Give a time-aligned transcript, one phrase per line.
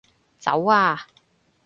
[0.39, 1.05] 走啊